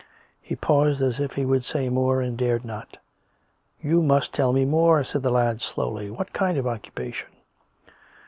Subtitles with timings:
[0.41, 2.97] He paused, as if he would say more and dared not."
[3.83, 7.29] You must teU me more," said the lad slowly." What kind of occupation